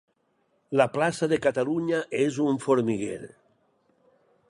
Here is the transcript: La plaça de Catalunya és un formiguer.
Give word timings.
La 0.79 0.87
plaça 0.95 1.29
de 1.35 1.39
Catalunya 1.45 2.01
és 2.23 2.41
un 2.47 2.61
formiguer. 2.67 3.23